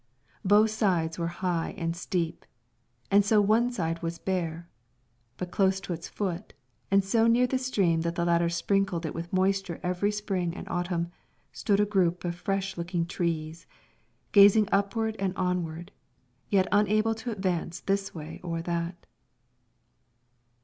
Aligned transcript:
Both 0.43 0.71
sides 0.71 1.19
were 1.19 1.27
high 1.45 1.75
and 1.77 1.95
steep, 1.95 2.43
and 3.11 3.23
so 3.23 3.39
one 3.39 3.71
side 3.71 4.01
was 4.01 4.17
bare; 4.17 4.67
but 5.37 5.51
close 5.51 5.79
to 5.81 5.93
its 5.93 6.07
foot, 6.07 6.53
and 6.89 7.03
so 7.03 7.27
near 7.27 7.45
the 7.45 7.59
stream 7.59 8.01
that 8.01 8.15
the 8.15 8.25
latter 8.25 8.49
sprinkled 8.49 9.05
it 9.05 9.13
with 9.13 9.31
moisture 9.31 9.79
every 9.83 10.09
spring 10.11 10.55
and 10.57 10.67
autumn, 10.69 11.11
stood 11.51 11.79
a 11.79 11.85
group 11.85 12.25
of 12.25 12.33
fresh 12.33 12.77
looking 12.77 13.05
trees, 13.05 13.67
gazing 14.31 14.67
upward 14.71 15.15
and 15.19 15.35
onward, 15.37 15.91
yet 16.49 16.67
unable 16.71 17.13
to 17.13 17.29
advance 17.31 17.81
this 17.81 18.11
way 18.15 18.39
or 18.43 18.63
that. 18.63 19.05